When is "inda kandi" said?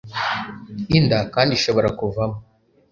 0.97-1.51